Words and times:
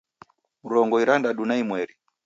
Mrongo 0.63 0.95
irandadu 1.03 1.43
na 1.45 1.55
imweri 1.61 1.93